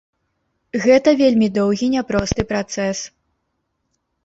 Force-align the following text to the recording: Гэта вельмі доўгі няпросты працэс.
Гэта 0.85 1.09
вельмі 1.19 1.49
доўгі 1.59 1.91
няпросты 1.97 2.41
працэс. 2.55 3.05